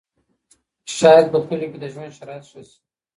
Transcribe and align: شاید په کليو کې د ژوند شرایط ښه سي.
شاید 0.97 1.25
په 1.33 1.39
کليو 1.47 1.71
کې 1.71 1.79
د 1.81 1.85
ژوند 1.93 2.15
شرایط 2.17 2.43
ښه 2.51 2.61
سي. 2.69 2.77